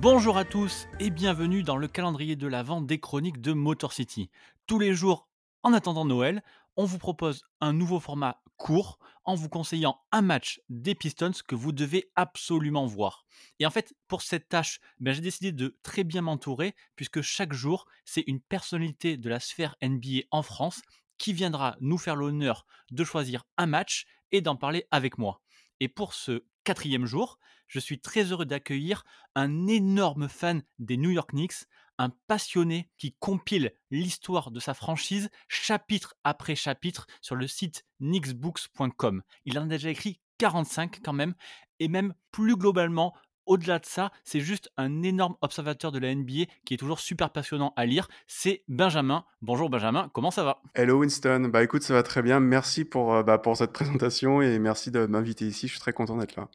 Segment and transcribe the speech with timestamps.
[0.00, 4.30] Bonjour à tous et bienvenue dans le calendrier de l'Avent des chroniques de Motor City.
[4.68, 5.28] Tous les jours,
[5.64, 6.44] en attendant Noël,
[6.76, 11.56] on vous propose un nouveau format court en vous conseillant un match des Pistons que
[11.56, 13.26] vous devez absolument voir.
[13.58, 17.52] Et en fait, pour cette tâche, ben, j'ai décidé de très bien m'entourer puisque chaque
[17.52, 20.80] jour, c'est une personnalité de la sphère NBA en France
[21.18, 25.40] qui viendra nous faire l'honneur de choisir un match et d'en parler avec moi.
[25.80, 29.04] Et pour ce quatrième jour, je suis très heureux d'accueillir
[29.34, 31.66] un énorme fan des New York Knicks,
[31.98, 39.22] un passionné qui compile l'histoire de sa franchise chapitre après chapitre sur le site knicksbooks.com.
[39.44, 41.34] Il en a déjà écrit 45 quand même,
[41.80, 43.14] et même plus globalement,
[43.46, 47.30] au-delà de ça, c'est juste un énorme observateur de la NBA qui est toujours super
[47.30, 48.08] passionnant à lire.
[48.26, 49.24] C'est Benjamin.
[49.40, 50.62] Bonjour Benjamin, comment ça va?
[50.74, 52.40] Hello Winston, bah écoute, ça va très bien.
[52.40, 55.66] Merci pour, euh, bah, pour cette présentation et merci de m'inviter ici.
[55.66, 56.48] Je suis très content d'être là.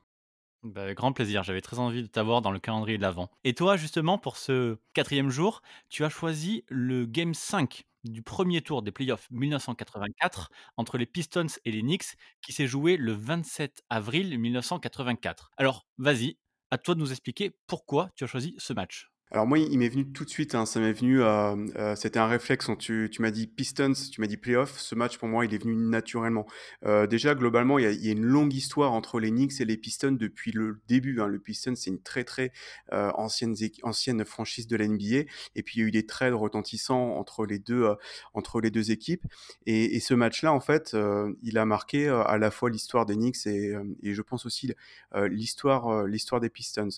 [0.64, 3.30] Bah, grand plaisir, j'avais très envie de t'avoir dans le calendrier de l'Avent.
[3.44, 8.62] Et toi, justement, pour ce quatrième jour, tu as choisi le Game 5 du premier
[8.62, 13.84] tour des playoffs 1984 entre les Pistons et les Knicks qui s'est joué le 27
[13.90, 15.52] avril 1984.
[15.58, 16.38] Alors, vas-y,
[16.72, 19.13] à toi de nous expliquer pourquoi tu as choisi ce match.
[19.34, 22.20] Alors moi, il m'est venu tout de suite, hein, ça m'est venu, euh, euh, c'était
[22.20, 25.56] un réflexe tu, m'as dit Pistons, tu m'as dit playoff, ce match pour moi, il
[25.56, 26.46] est venu naturellement.
[26.86, 30.12] Euh, déjà, globalement, il y, a, une longue histoire entre les Knicks et les Pistons
[30.12, 31.20] depuis le début.
[31.20, 31.26] Hein.
[31.26, 32.52] Le Pistons, c'est une très très
[32.92, 37.18] ancienne, ancienne franchise de la NBA, et puis il y a eu des trades retentissants
[37.18, 37.88] entre les deux,
[38.36, 39.26] entre les deux équipes.
[39.66, 40.96] Et, ce match-là, en fait,
[41.42, 43.74] il a marqué à la fois l'histoire des Knicks et,
[44.04, 44.72] et, je pense aussi
[45.16, 46.90] l'histoire, l'histoire des Pistons.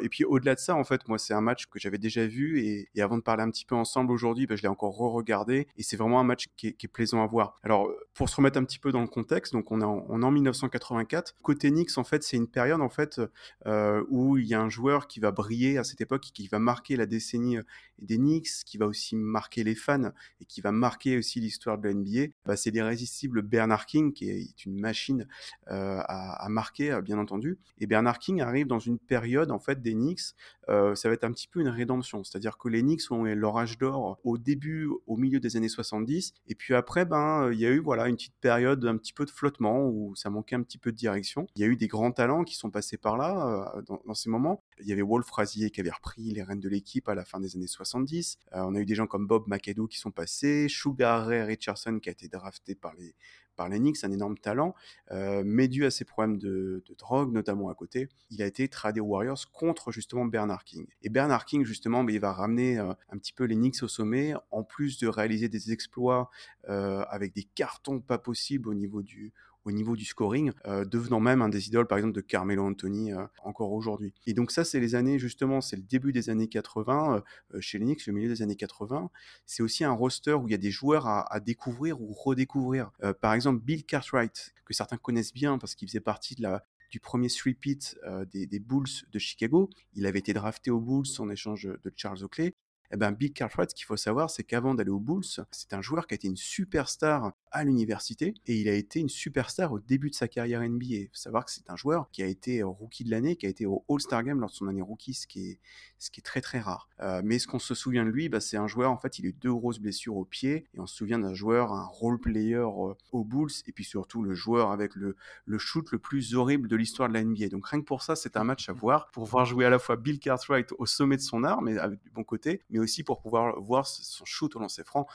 [0.00, 2.60] et puis au-delà de ça, en fait, moi, c'est un match que j'avais déjà vu
[2.60, 5.82] et, avant de parler un petit peu ensemble aujourd'hui, bah, je l'ai encore re-regardé et
[5.82, 7.58] c'est vraiment un match qui est, plaisant à voir.
[7.62, 10.22] Alors pour se remettre un petit peu dans le contexte, donc on est en, on
[10.22, 11.34] est en 1984.
[11.42, 13.20] Côté Knicks, en fait, c'est une période en fait
[13.66, 16.58] euh, où il y a un joueur qui va briller à cette époque, qui va
[16.58, 17.58] marquer la décennie
[17.98, 20.10] des Knicks, qui va aussi marquer les fans
[20.40, 22.56] et qui va marquer aussi l'histoire de la NBA.
[22.56, 25.26] C'est l'irrésistible Bernard King qui est une machine
[25.68, 27.58] euh, à, à, marquer, bien entendu.
[27.78, 30.34] Et Bernard King arrive dans une période en fait des Knicks.
[30.68, 32.24] Euh, ça va être un petit peu une rédemption.
[32.24, 35.68] C'est-à-dire que les Knicks ont eu leur âge d'or au début, au milieu des années
[35.68, 39.12] 70, et puis après, ben, il y a eu voilà une petite période un petit
[39.12, 41.46] peu de flottement où ça manquait un petit peu de direction.
[41.56, 44.30] Il y a eu des grands talents qui sont passés par là euh, dans, ces
[44.30, 44.62] moments.
[44.80, 47.40] Il y avait Wolf Frazier qui avait repris les rênes de l'équipe à la fin
[47.40, 48.38] des années 70.
[48.54, 51.98] Euh, on a eu des gens comme Bob McAdoo qui sont passés, Sugar Ray Richardson
[52.00, 53.14] qui a été drafté par les
[53.56, 54.74] par Knicks, un énorme talent,
[55.10, 59.00] euh, mais dû à ses problèmes de, drogue, notamment à côté, il a été tradé
[59.00, 60.86] aux Warriors contre justement Bernard King.
[61.02, 64.34] Et Bernard King, justement, mais il va ramener euh, un petit peu Knicks au sommet,
[64.50, 66.30] en plus de réaliser des exploits
[66.68, 69.32] euh, avec des cartons pas possibles au niveau du
[69.64, 73.12] au niveau du scoring, euh, devenant même un des idoles, par exemple, de Carmelo Anthony
[73.12, 74.12] euh, encore aujourd'hui.
[74.26, 77.22] Et donc ça, c'est les années, justement, c'est le début des années 80,
[77.54, 79.10] euh, chez les Knicks, le milieu des années 80.
[79.46, 82.90] C'est aussi un roster où il y a des joueurs à, découvrir ou redécouvrir.
[83.02, 86.64] Euh, par exemple, Bill Cartwright, que certains connaissent bien parce qu'il faisait partie de la,
[86.90, 89.70] du premier three-peat euh, des, des, Bulls de Chicago.
[89.94, 92.54] Il avait été drafté aux Bulls en échange de Charles Oakley.
[92.94, 95.82] Eh ben, Bill Cartwright, ce qu'il faut savoir, c'est qu'avant d'aller aux Bulls, c'est un
[95.82, 99.80] joueur qui a été une superstar à l'université et il a été une superstar au
[99.80, 100.86] début de sa carrière NBA.
[100.86, 103.48] Il faut savoir que c'est un joueur qui a été rookie de l'année, qui a
[103.48, 105.60] été au All-Star Game lors de son année rookie, ce qui est,
[105.98, 106.88] ce qui est très très rare.
[107.00, 109.26] Euh, mais ce qu'on se souvient de lui, bah, c'est un joueur, en fait, il
[109.26, 112.20] a eu deux grosses blessures au pied et on se souvient d'un joueur, un role
[112.20, 115.16] player euh, aux Bulls et puis surtout le joueur avec le,
[115.46, 117.48] le shoot le plus horrible de l'histoire de la NBA.
[117.48, 119.80] Donc rien que pour ça, c'est un match à voir, pour voir jouer à la
[119.80, 123.02] fois Bill Cartwright au sommet de son art, mais avec du bon côté, mais aussi
[123.02, 125.06] pour pouvoir voir son shoot au lancer franc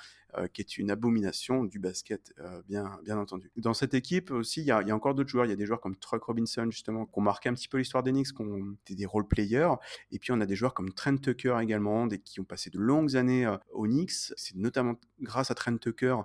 [0.54, 3.52] qui est une abomination du basket, euh, bien, bien entendu.
[3.56, 5.46] Dans cette équipe aussi, il y a, encore d'autres joueurs.
[5.46, 7.78] Il y a des joueurs comme Truck Robinson, justement, qui ont marqué un petit peu
[7.78, 9.74] l'histoire des Knicks, qui ont été des role players.
[10.12, 13.16] Et puis, on a des joueurs comme Trent Tucker également, qui ont passé de longues
[13.16, 14.34] années euh, aux Knicks.
[14.36, 16.16] C'est notamment grâce à Trent Tucker,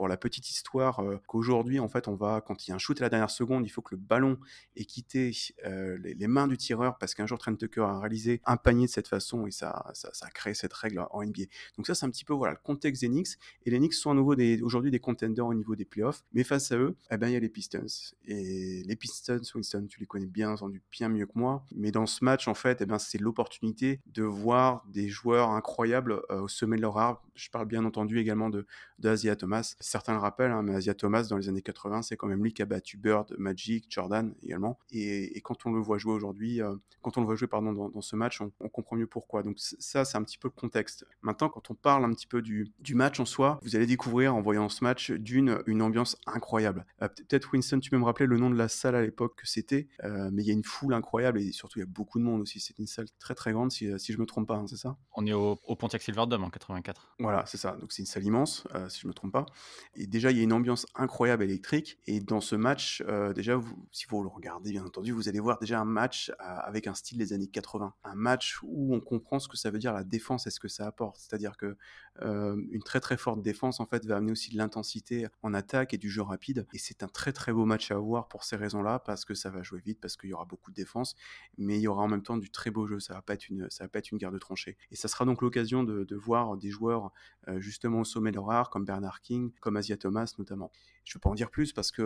[0.00, 2.78] pour la petite histoire, euh, qu'aujourd'hui, en fait, on va, quand il y a un
[2.78, 4.38] shoot à la dernière seconde, il faut que le ballon
[4.76, 5.30] ait quitté
[5.66, 8.90] euh, les, mains du tireur, parce qu'un jour, Trent Tucker a réalisé un panier de
[8.90, 9.92] cette façon, et ça,
[10.22, 11.44] a créé cette règle en NBA.
[11.76, 13.36] Donc ça, c'est un petit peu voilà, le contexte des Knicks.
[13.66, 16.24] Et les Knicks sont à nouveau aujourd'hui des contenders au niveau des playoffs.
[16.32, 17.86] Mais face à eux, eh ben, il y a les Pistons.
[18.26, 21.64] Et les Pistons, Winston, tu les connais bien entendu bien mieux que moi.
[21.74, 26.22] Mais dans ce match, en fait, eh ben, c'est l'opportunité de voir des joueurs incroyables
[26.30, 27.22] euh, au sommet de leur arbre.
[27.34, 28.66] Je parle bien entendu également de,
[28.98, 29.74] de Asia Thomas.
[29.80, 32.52] Certains le rappellent, hein, mais Asia Thomas, dans les années 80, c'est quand même lui
[32.52, 34.78] qui a battu Bird, Magic, Jordan également.
[34.90, 37.72] Et, et quand on le voit jouer aujourd'hui, euh, quand on le voit jouer pardon,
[37.72, 39.42] dans, ce match, on, on, comprend mieux pourquoi.
[39.42, 41.06] Donc ça, c'est un petit peu le contexte.
[41.22, 43.86] Maintenant, quand on parle un petit peu du, du match en soi, soi, vous allez
[43.86, 46.84] découvrir en voyant ce match d'une une ambiance incroyable.
[47.00, 49.46] Euh, peut-être Winston, tu peux me rappeler le nom de la salle à l'époque que
[49.46, 52.18] c'était, euh, mais il y a une foule incroyable et surtout il y a beaucoup
[52.18, 52.60] de monde aussi.
[52.60, 54.98] C'est une salle très très grande si, si je me trompe pas, hein, c'est ça?
[55.14, 57.14] On est au, au Pontiac Silverdome en 84.
[57.18, 57.78] Voilà, c'est ça.
[57.80, 59.46] Donc c'est une salle immense, si je me trompe pas.
[59.94, 61.98] Et déjà il y a une ambiance incroyable électrique.
[62.06, 63.02] Et dans ce match,
[63.34, 66.86] déjà vous, si vous le regardez bien entendu, vous allez voir déjà un match avec
[66.86, 69.94] un style des années 80, un match où on comprend ce que ça veut dire
[69.94, 71.16] la défense et ce que ça apporte.
[71.16, 71.76] C'est-à-dire que
[72.20, 75.98] une très très forte défense en fait va amener aussi de l'intensité en attaque et
[75.98, 76.66] du jeu rapide.
[76.72, 79.50] Et c'est un très très beau match à voir pour ces raisons-là, parce que ça
[79.50, 81.14] va jouer vite, parce qu'il y aura beaucoup de défense,
[81.58, 83.00] mais il y aura en même temps du très beau jeu.
[83.00, 84.76] Ça va pas être une, ça va pas être une guerre de tranchées.
[84.90, 87.12] Et ça sera donc l'occasion de, voir des joueurs
[87.56, 90.70] justement au sommet de leur art, comme Bernard King, comme Asia Thomas notamment.
[91.04, 92.02] Je peux pas en dire plus parce que,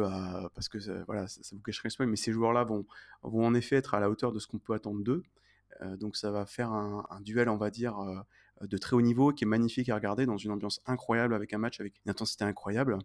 [0.54, 2.86] parce que voilà, ça, vous cacherait mais ces joueurs-là vont,
[3.22, 5.22] vont en effet être à la hauteur de ce qu'on peut attendre d'eux.
[5.98, 7.96] Donc ça va faire un, duel, on va dire,
[8.60, 11.58] de très haut niveau qui est magnifique à regarder dans une ambiance incroyable avec un
[11.58, 12.98] match avec une intensité incroyable.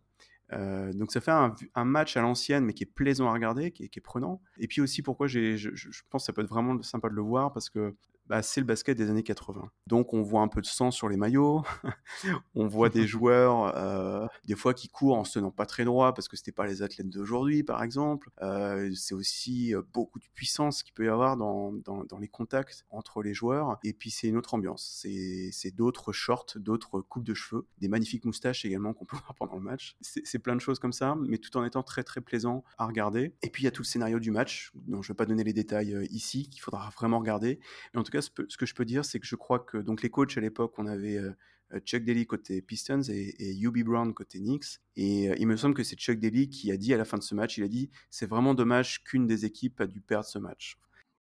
[0.51, 3.71] Euh, donc ça fait un, un match à l'ancienne mais qui est plaisant à regarder,
[3.71, 4.42] qui est, qui est prenant.
[4.57, 7.21] Et puis aussi pourquoi je, je, pense que ça peut être vraiment sympa de le
[7.21, 7.95] voir parce que
[8.29, 9.71] bah, c'est le basket des années 80.
[9.87, 11.63] Donc on voit un peu de sang sur les maillots,
[12.55, 16.13] on voit des joueurs euh, des fois qui courent en se tenant pas très droit
[16.13, 18.29] parce que c'était pas les athlètes d'aujourd'hui par exemple.
[18.41, 22.27] Euh, c'est aussi euh, beaucoup de puissance qu'il peut y avoir dans, dans, dans, les
[22.27, 23.79] contacts entre les joueurs.
[23.83, 25.03] Et puis c'est une autre ambiance,
[25.51, 29.55] c'est d'autres shorts, d'autres coupes de cheveux, des magnifiques moustaches également qu'on peut voir pendant
[29.55, 29.97] le match.
[30.01, 33.33] C'est plein de choses comme ça, mais tout en étant très très plaisant à regarder.
[33.41, 35.43] Et puis il y a tout le scénario du match, dont je vais pas donner
[35.43, 37.59] les détails ici, qu'il faudra vraiment regarder.
[37.93, 40.01] Mais en tout cas ce, que je peux dire, c'est que je crois que donc
[40.01, 44.13] les coachs à l'époque, on avait euh, Chuck Daly côté Pistons et, et UB Brown
[44.13, 44.80] côté Knicks.
[44.95, 47.18] Et euh, il me semble que c'est Chuck Daly qui a dit à la fin
[47.18, 50.25] de ce match, il a dit c'est vraiment dommage qu'une des équipes a dû perdre
[50.25, 50.77] ce match.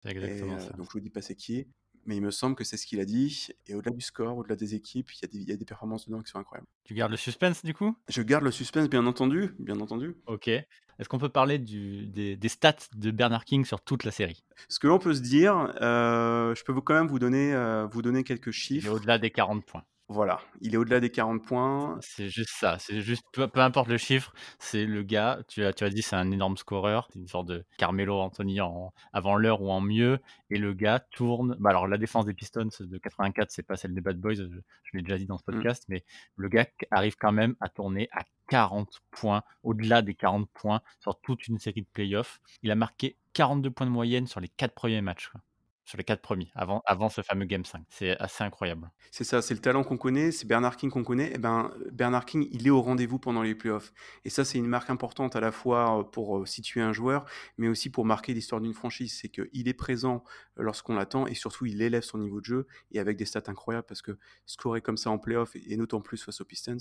[0.04, 0.70] Exactement et, ça.
[0.70, 1.66] Donc je vous dis pas c'est qui,
[2.06, 3.48] mais il me semble que c'est ce qu'il a dit.
[3.66, 5.64] Et au-delà du score, au-delà des équipes, il y, a des, il y, a des
[5.64, 6.66] performances dedans qui sont incroyables.
[6.84, 7.96] Tu gardes le suspense du coup?
[8.08, 10.16] Je garde le suspense, bien entendu, bien entendu.
[10.26, 10.48] Ok.
[10.48, 14.44] Est-ce qu'on peut parler du, des, des, stats de Bernard King sur toute la série?
[14.68, 17.86] Ce que l'on peut se dire, euh, je peux vous quand même vous donner, euh,
[17.86, 18.92] vous donner quelques chiffres.
[18.92, 19.84] Au-delà des 40 points.
[20.08, 21.96] Voilà, il est au-delà des 40 points.
[22.02, 25.72] C'est juste ça, c'est juste peu, peu, importe le chiffre, c'est le gars, tu as,
[25.72, 29.36] tu as dit c'est un énorme scoreur, c'est une sorte de Carmelo Anthony en, avant
[29.36, 30.18] l'heure ou en mieux,
[30.50, 31.56] et le gars tourne.
[31.58, 34.44] Bah alors la défense des Pistons de 84, c'est pas celle des Bad Boys, je,
[34.44, 35.92] je l'ai déjà dit dans ce podcast, mmh.
[35.92, 36.04] mais
[36.36, 41.18] le gars arrive quand même à tourner à 40 points, au-delà des 40 points sur
[41.22, 42.40] toute une série de playoffs.
[42.62, 45.28] Il a marqué 42 points de moyenne sur les 4 premiers matchs.
[45.28, 45.40] Quoi
[45.84, 47.82] sur les quatre premiers, avant, avant ce fameux Game 5.
[47.90, 48.90] C'est assez incroyable.
[49.10, 51.32] C'est ça, c'est le talent qu'on connaît, c'est Bernard King qu'on connaît.
[51.34, 53.92] Et ben, Bernard King, il est au rendez-vous pendant les playoffs.
[54.24, 57.26] Et ça, c'est une marque importante à la fois pour situer un joueur,
[57.58, 59.18] mais aussi pour marquer l'histoire d'une franchise.
[59.20, 60.24] C'est qu'il est présent
[60.56, 63.86] lorsqu'on l'attend et surtout, il élève son niveau de jeu et avec des stats incroyables
[63.86, 66.78] parce que scorer comme ça en playoffs et d'autant plus face aux Pistons,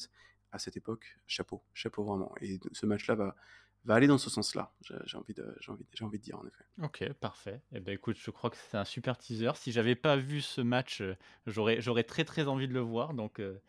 [0.54, 2.32] à cette époque, chapeau, chapeau vraiment.
[2.40, 3.36] Et ce match-là va,
[3.86, 6.64] va aller dans ce sens-là, j'ai envie, de, envie, envie de dire en effet.
[6.82, 7.62] Ok, parfait.
[7.74, 9.52] Eh ben, écoute, je crois que c'est un super teaser.
[9.56, 11.16] Si j'avais pas vu ce match, euh,
[11.48, 13.60] j'aurais, j'aurais très très envie de le voir, donc, euh,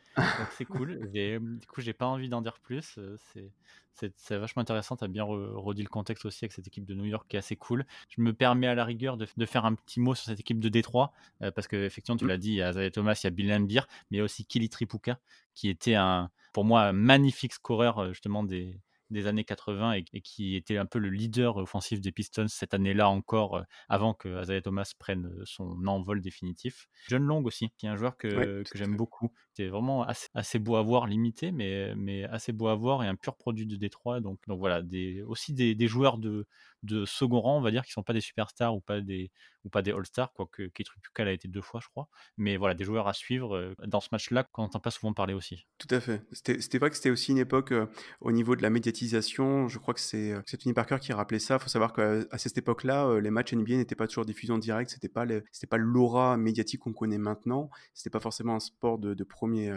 [0.52, 1.11] c'est cool.
[1.14, 2.96] Et, du coup, j'ai pas envie d'en dire plus.
[2.99, 3.50] Euh, c'est,
[3.94, 4.96] c'est, c'est vachement intéressant.
[4.96, 7.38] Tu as bien redit le contexte aussi avec cette équipe de New York qui est
[7.38, 7.87] assez cool.
[8.08, 10.60] Je me permets à la rigueur de, de faire un petit mot sur cette équipe
[10.60, 11.12] de Détroit,
[11.43, 12.28] euh, parce que effectivement, tu mmh.
[12.28, 14.20] l'as dit, il y a Isaiah Thomas, il y a Bill Lambier, mais il y
[14.20, 15.19] a aussi Kelly Tripuka,
[15.55, 18.81] qui était un, pour moi, un magnifique scoreur justement des
[19.14, 22.74] des années 80 et, et, qui était un peu le leader offensif des Pistons cette
[22.74, 26.88] année-là encore, euh, avant que Isaiah Thomas prenne euh, son envol définitif.
[27.08, 29.32] John Long aussi, qui est un joueur que, ouais, que j'aime beaucoup.
[29.55, 33.08] C'est vraiment assez, assez, beau à voir, limité, mais, mais assez beau à voir et
[33.08, 34.20] un pur produit de Détroit.
[34.20, 36.46] Donc, donc voilà, des, aussi des, des joueurs de,
[36.84, 39.31] de second rang, on va dire, qui sont pas des superstars ou pas des,
[39.64, 42.08] ou pas des all-stars, quoique Keith Rupuka a été deux fois, je crois.
[42.36, 45.34] Mais voilà, des joueurs à suivre euh, dans ce match-là qu'on n'entend pas souvent parler
[45.34, 45.67] aussi.
[45.79, 46.22] Tout à fait.
[46.32, 47.86] C'était vrai que c'était aussi une époque euh,
[48.20, 49.69] au niveau de la médiatisation.
[49.69, 51.55] Je crois que c'est euh, Tony Parker qui rappelait ça.
[51.55, 54.91] Il faut savoir qu'à cette époque-là, les matchs NBA n'étaient pas toujours diffusés en direct.
[54.91, 55.24] C'était pas
[55.70, 57.70] pas l'aura médiatique qu'on connaît maintenant.
[57.94, 59.72] C'était pas forcément un sport de, de premier,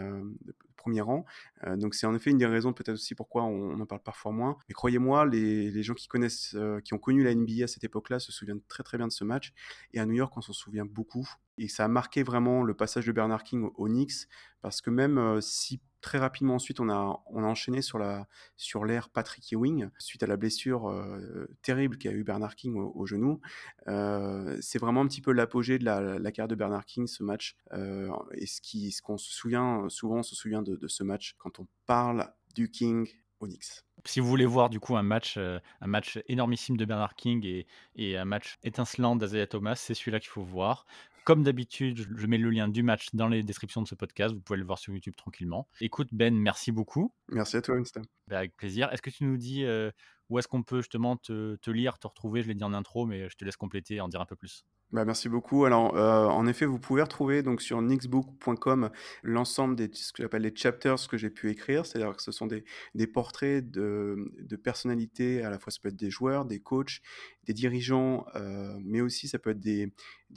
[0.78, 1.26] premier rang.
[1.66, 4.32] Euh, donc c'est en effet une des raisons peut-être aussi pourquoi on, en parle parfois
[4.32, 4.56] moins.
[4.68, 8.18] Mais croyez-moi, les, les, gens qui connaissent, qui ont connu la NBA à cette époque-là
[8.18, 9.52] se souviennent très très bien de ce match.
[9.92, 11.28] Et à New York, on s'en souvient beaucoup.
[11.58, 14.28] Et ça a marqué vraiment le passage de Bernard King au, Knicks,
[14.62, 18.28] parce que même euh, si très rapidement ensuite on a, on a enchaîné sur la
[18.56, 23.04] sur l'ère Patrick Ewing suite à la blessure euh, terrible qu'a eu Bernard King au,
[23.04, 23.40] genou
[23.88, 27.56] euh, c'est vraiment un petit peu l'apogée de la, carrière de Bernard King ce match
[27.72, 31.58] et ce qui ce qu'on se souvient souvent on se souvient de, ce match quand
[31.58, 33.08] on parle du King
[33.40, 37.16] au Knicks si vous voulez voir du coup un match, un match énormissime de Bernard
[37.16, 40.86] King et, et un match étincelant d'Azaya Thomas, c'est celui-là qu'il faut voir.
[41.24, 44.34] Comme d'habitude, je mets le lien du match dans les descriptions de ce podcast.
[44.34, 45.68] Vous pouvez le voir sur YouTube tranquillement.
[45.80, 47.12] Écoute, Ben, merci beaucoup.
[47.28, 48.02] Merci à toi, Winston.
[48.28, 48.92] Bah, avec plaisir.
[48.92, 49.92] Est-ce que tu nous dis, heu,
[50.28, 52.42] où est-ce qu'on peut justement te te lire, te retrouver?
[52.42, 54.36] Je l'ai dit en intro, mais je te laisse compléter et en dire un peu
[54.36, 54.64] plus.
[54.90, 55.66] Bah, merci beaucoup.
[55.66, 58.88] Alors, heu, en effet, vous pouvez retrouver donc sur nixbook.com
[59.22, 61.84] l'ensemble des ce que j'appelle les chapters que j'ai pu écrire.
[61.84, 66.10] C'est-à-dire que ce sont des portraits de personnalités, à la fois ça peut être des
[66.10, 67.02] joueurs, des coachs,
[67.44, 69.92] des dirigeants, heu, mais aussi ça peut être des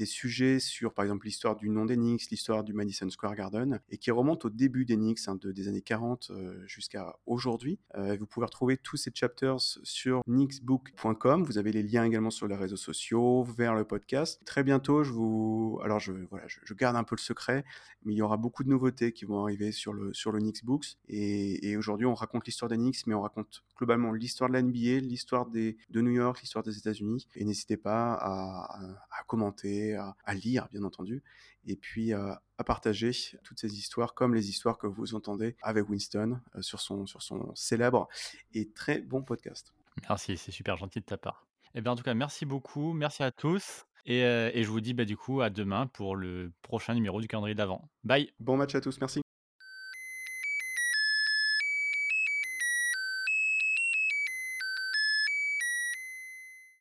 [0.05, 4.11] sujets sur, par exemple, l'histoire du nom Knicks, l'histoire du Madison Square Garden et qui
[4.11, 7.79] remontent au début Knicks, hein, de des années 40, heu, jusqu'à aujourd'hui.
[8.19, 11.43] Vous pouvez retrouver tous ces chapters sur nixbook.com.
[11.43, 14.40] Vous avez les liens également sur les réseaux sociaux, vers le podcast.
[14.45, 17.63] Très bientôt, je vous alors je voilà, je garde un peu le secret,
[18.03, 20.65] mais il y aura beaucoup de nouveautés qui vont arriver sur le sur le Knicks
[20.65, 20.97] Books.
[21.07, 25.01] Et aujourd'hui, on raconte l'histoire des Knicks, mais on raconte globalement l'histoire de la NBA,
[25.01, 27.27] l'histoire des de New York, l'histoire des États-Unis.
[27.35, 28.79] Et n'hésitez pas à
[29.11, 31.21] à commenter, à lire, bien entendu.
[31.65, 33.11] Et puis, heu, à partager
[33.43, 37.21] toutes ces histoires comme les histoires que vous entendez avec Winston, heu, sur son sur
[37.21, 38.07] son célèbre
[38.53, 39.73] et très bon podcast.
[40.09, 41.45] Merci, c'est super gentil de ta part.
[41.73, 44.81] Et bien, en tout cas, merci beaucoup, merci à tous et heu et je vous
[44.81, 47.89] dis, bah, du coup, à demain pour le prochain numéro du calendrier de l'avent.
[48.03, 48.31] Bye.
[48.39, 49.20] Bon match à tous, merci.